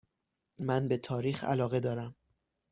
[0.59, 2.15] من به تاریخ علاقه دارم.